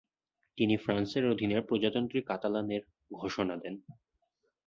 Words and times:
তিনি 0.57 0.75
ফ্রান্সের 0.77 1.23
অধীনে 1.31 1.57
প্রজাতন্ত্রী 1.61 2.19
কাতালান-এর 2.21 2.83
ঘোষণা 3.11 3.55
দেন। 3.57 3.75